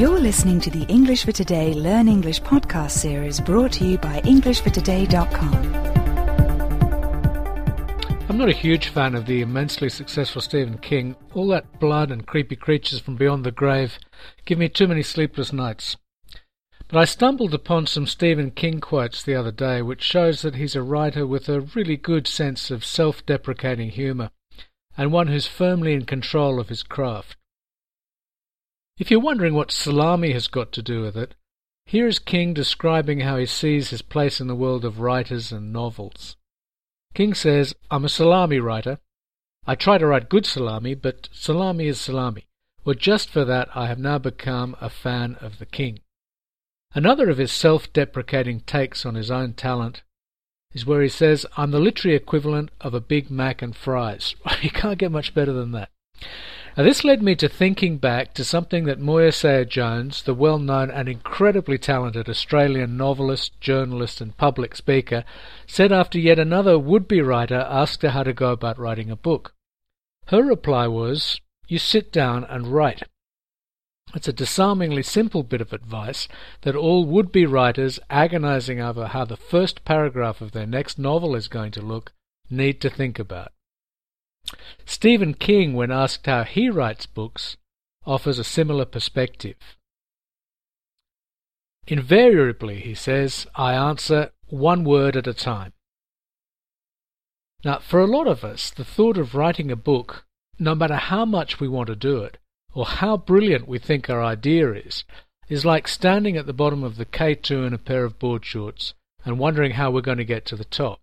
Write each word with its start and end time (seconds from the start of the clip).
You're 0.00 0.18
listening 0.18 0.60
to 0.62 0.70
the 0.70 0.86
English 0.86 1.26
for 1.26 1.32
Today 1.32 1.74
Learn 1.74 2.08
English 2.08 2.40
podcast 2.40 2.92
series 2.92 3.38
brought 3.38 3.72
to 3.72 3.84
you 3.84 3.98
by 3.98 4.22
EnglishForToday.com. 4.22 5.74
I'm 8.26 8.38
not 8.38 8.48
a 8.48 8.52
huge 8.52 8.88
fan 8.88 9.14
of 9.14 9.26
the 9.26 9.42
immensely 9.42 9.90
successful 9.90 10.40
Stephen 10.40 10.78
King. 10.78 11.16
All 11.34 11.48
that 11.48 11.78
blood 11.80 12.10
and 12.10 12.26
creepy 12.26 12.56
creatures 12.56 13.00
from 13.00 13.16
beyond 13.16 13.44
the 13.44 13.50
grave 13.50 13.98
give 14.46 14.56
me 14.56 14.70
too 14.70 14.88
many 14.88 15.02
sleepless 15.02 15.52
nights. 15.52 15.98
But 16.88 16.96
I 16.96 17.04
stumbled 17.04 17.52
upon 17.52 17.86
some 17.86 18.06
Stephen 18.06 18.52
King 18.52 18.80
quotes 18.80 19.22
the 19.22 19.34
other 19.34 19.52
day, 19.52 19.82
which 19.82 20.00
shows 20.00 20.40
that 20.40 20.54
he's 20.54 20.74
a 20.74 20.82
writer 20.82 21.26
with 21.26 21.46
a 21.50 21.60
really 21.60 21.98
good 21.98 22.26
sense 22.26 22.70
of 22.70 22.86
self-deprecating 22.86 23.90
humour, 23.90 24.30
and 24.96 25.12
one 25.12 25.26
who's 25.26 25.46
firmly 25.46 25.92
in 25.92 26.06
control 26.06 26.58
of 26.58 26.70
his 26.70 26.82
craft. 26.82 27.36
If 29.00 29.10
you're 29.10 29.18
wondering 29.18 29.54
what 29.54 29.72
salami 29.72 30.32
has 30.32 30.46
got 30.46 30.72
to 30.72 30.82
do 30.82 31.00
with 31.00 31.16
it, 31.16 31.34
here 31.86 32.06
is 32.06 32.18
King 32.18 32.52
describing 32.52 33.20
how 33.20 33.38
he 33.38 33.46
sees 33.46 33.88
his 33.88 34.02
place 34.02 34.42
in 34.42 34.46
the 34.46 34.54
world 34.54 34.84
of 34.84 35.00
writers 35.00 35.50
and 35.50 35.72
novels. 35.72 36.36
King 37.14 37.32
says, 37.32 37.74
I'm 37.90 38.04
a 38.04 38.10
salami 38.10 38.58
writer. 38.58 38.98
I 39.66 39.74
try 39.74 39.96
to 39.96 40.06
write 40.06 40.28
good 40.28 40.44
salami, 40.44 40.94
but 40.94 41.30
salami 41.32 41.86
is 41.86 41.98
salami. 41.98 42.46
Well, 42.84 42.94
just 42.94 43.30
for 43.30 43.42
that, 43.46 43.70
I 43.74 43.86
have 43.86 43.98
now 43.98 44.18
become 44.18 44.76
a 44.82 44.90
fan 44.90 45.36
of 45.40 45.58
the 45.58 45.66
king. 45.66 46.00
Another 46.94 47.30
of 47.30 47.38
his 47.38 47.52
self-deprecating 47.52 48.60
takes 48.60 49.06
on 49.06 49.14
his 49.14 49.30
own 49.30 49.54
talent 49.54 50.02
is 50.74 50.84
where 50.84 51.00
he 51.00 51.08
says, 51.08 51.46
I'm 51.56 51.70
the 51.70 51.80
literary 51.80 52.16
equivalent 52.16 52.70
of 52.82 52.92
a 52.92 53.00
Big 53.00 53.30
Mac 53.30 53.62
and 53.62 53.74
fries. 53.74 54.34
you 54.60 54.70
can't 54.70 54.98
get 54.98 55.10
much 55.10 55.32
better 55.32 55.54
than 55.54 55.72
that. 55.72 55.88
Now, 56.76 56.84
this 56.84 57.02
led 57.02 57.20
me 57.20 57.34
to 57.36 57.48
thinking 57.48 57.98
back 57.98 58.32
to 58.34 58.44
something 58.44 58.84
that 58.84 59.00
Moya 59.00 59.32
Sayer 59.32 59.64
Jones, 59.64 60.22
the 60.22 60.34
well 60.34 60.58
known 60.58 60.90
and 60.90 61.08
incredibly 61.08 61.78
talented 61.78 62.28
Australian 62.28 62.96
novelist, 62.96 63.60
journalist, 63.60 64.20
and 64.20 64.36
public 64.36 64.76
speaker, 64.76 65.24
said 65.66 65.90
after 65.90 66.18
yet 66.18 66.38
another 66.38 66.78
would 66.78 67.08
be 67.08 67.20
writer 67.20 67.66
asked 67.68 68.02
her 68.02 68.10
how 68.10 68.22
to 68.22 68.32
go 68.32 68.52
about 68.52 68.78
writing 68.78 69.10
a 69.10 69.16
book. 69.16 69.52
Her 70.26 70.44
reply 70.44 70.86
was, 70.86 71.40
You 71.66 71.78
sit 71.78 72.12
down 72.12 72.44
and 72.44 72.68
write. 72.68 73.02
It's 74.14 74.28
a 74.28 74.32
disarmingly 74.32 75.02
simple 75.02 75.42
bit 75.42 75.60
of 75.60 75.72
advice 75.72 76.28
that 76.62 76.76
all 76.76 77.04
would 77.04 77.32
be 77.32 77.46
writers 77.46 77.98
agonizing 78.08 78.80
over 78.80 79.08
how 79.08 79.24
the 79.24 79.36
first 79.36 79.84
paragraph 79.84 80.40
of 80.40 80.52
their 80.52 80.66
next 80.66 80.98
novel 80.98 81.34
is 81.34 81.48
going 81.48 81.72
to 81.72 81.82
look 81.82 82.12
need 82.48 82.80
to 82.80 82.90
think 82.90 83.18
about. 83.18 83.52
Stephen 84.84 85.34
King, 85.34 85.74
when 85.74 85.90
asked 85.90 86.26
how 86.26 86.44
he 86.44 86.68
writes 86.68 87.06
books, 87.06 87.56
offers 88.06 88.38
a 88.38 88.44
similar 88.44 88.84
perspective. 88.84 89.56
Invariably, 91.86 92.80
he 92.80 92.94
says, 92.94 93.46
I 93.54 93.74
answer 93.74 94.30
one 94.46 94.84
word 94.84 95.16
at 95.16 95.26
a 95.26 95.34
time. 95.34 95.72
Now, 97.64 97.78
for 97.78 98.00
a 98.00 98.06
lot 98.06 98.26
of 98.26 98.44
us, 98.44 98.70
the 98.70 98.84
thought 98.84 99.18
of 99.18 99.34
writing 99.34 99.70
a 99.70 99.76
book, 99.76 100.24
no 100.58 100.74
matter 100.74 100.96
how 100.96 101.24
much 101.24 101.60
we 101.60 101.68
want 101.68 101.88
to 101.88 101.96
do 101.96 102.22
it, 102.22 102.38
or 102.72 102.86
how 102.86 103.16
brilliant 103.16 103.68
we 103.68 103.78
think 103.78 104.08
our 104.08 104.22
idea 104.22 104.72
is, 104.72 105.04
is 105.48 105.64
like 105.64 105.88
standing 105.88 106.36
at 106.36 106.46
the 106.46 106.52
bottom 106.52 106.84
of 106.84 106.96
the 106.96 107.04
K2 107.04 107.66
in 107.66 107.74
a 107.74 107.78
pair 107.78 108.04
of 108.04 108.18
board 108.18 108.44
shorts 108.44 108.94
and 109.24 109.38
wondering 109.38 109.72
how 109.72 109.90
we're 109.90 110.00
going 110.00 110.18
to 110.18 110.24
get 110.24 110.46
to 110.46 110.56
the 110.56 110.64
top. 110.64 111.00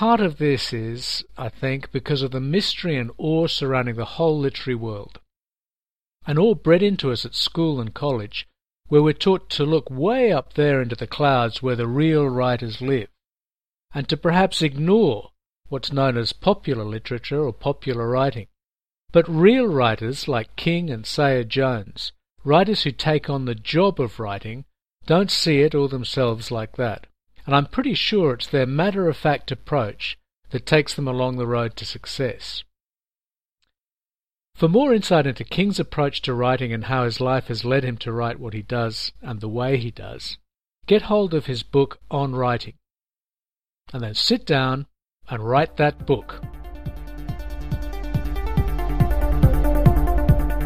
Part 0.00 0.22
of 0.22 0.38
this 0.38 0.72
is, 0.72 1.24
I 1.36 1.50
think, 1.50 1.92
because 1.92 2.22
of 2.22 2.30
the 2.30 2.40
mystery 2.40 2.96
and 2.96 3.10
awe 3.18 3.48
surrounding 3.48 3.96
the 3.96 4.16
whole 4.16 4.38
literary 4.38 4.74
world. 4.74 5.20
And 6.26 6.38
all 6.38 6.54
bred 6.54 6.82
into 6.82 7.12
us 7.12 7.26
at 7.26 7.34
school 7.34 7.82
and 7.82 7.92
college, 7.92 8.48
where 8.88 9.02
we're 9.02 9.12
taught 9.12 9.50
to 9.50 9.66
look 9.66 9.90
way 9.90 10.32
up 10.32 10.54
there 10.54 10.80
into 10.80 10.96
the 10.96 11.06
clouds 11.06 11.62
where 11.62 11.76
the 11.76 11.86
real 11.86 12.26
writers 12.26 12.80
live, 12.80 13.10
and 13.92 14.08
to 14.08 14.16
perhaps 14.16 14.62
ignore 14.62 15.32
what's 15.68 15.92
known 15.92 16.16
as 16.16 16.32
popular 16.32 16.82
literature 16.82 17.44
or 17.44 17.52
popular 17.52 18.08
writing. 18.08 18.46
But 19.12 19.28
real 19.28 19.66
writers 19.66 20.26
like 20.26 20.56
King 20.56 20.88
and 20.88 21.04
Sayer 21.04 21.44
Jones, 21.44 22.12
writers 22.42 22.84
who 22.84 22.90
take 22.90 23.28
on 23.28 23.44
the 23.44 23.54
job 23.54 24.00
of 24.00 24.18
writing, 24.18 24.64
don't 25.04 25.30
see 25.30 25.60
it 25.60 25.74
or 25.74 25.90
themselves 25.90 26.50
like 26.50 26.76
that 26.76 27.06
and 27.50 27.56
I'm 27.56 27.66
pretty 27.66 27.94
sure 27.94 28.34
it's 28.34 28.46
their 28.46 28.64
matter 28.64 29.08
of 29.08 29.16
fact 29.16 29.50
approach 29.50 30.16
that 30.50 30.66
takes 30.66 30.94
them 30.94 31.08
along 31.08 31.36
the 31.36 31.48
road 31.48 31.74
to 31.78 31.84
success. 31.84 32.62
For 34.54 34.68
more 34.68 34.94
insight 34.94 35.26
into 35.26 35.42
King's 35.42 35.80
approach 35.80 36.22
to 36.22 36.32
writing 36.32 36.72
and 36.72 36.84
how 36.84 37.02
his 37.02 37.20
life 37.20 37.48
has 37.48 37.64
led 37.64 37.82
him 37.82 37.96
to 37.96 38.12
write 38.12 38.38
what 38.38 38.54
he 38.54 38.62
does 38.62 39.10
and 39.20 39.40
the 39.40 39.48
way 39.48 39.78
he 39.78 39.90
does, 39.90 40.38
get 40.86 41.02
hold 41.02 41.34
of 41.34 41.46
his 41.46 41.64
book 41.64 41.98
On 42.08 42.36
Writing. 42.36 42.74
And 43.92 44.00
then 44.00 44.14
sit 44.14 44.46
down 44.46 44.86
and 45.28 45.42
write 45.42 45.76
that 45.76 46.06
book. 46.06 46.40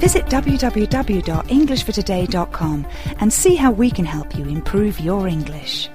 Visit 0.02 0.26
www.englishfortoday.com 0.26 2.86
and 3.20 3.32
see 3.32 3.54
how 3.54 3.70
we 3.70 3.90
can 3.90 4.04
help 4.04 4.36
you 4.36 4.44
improve 4.44 5.00
your 5.00 5.26
English. 5.26 5.88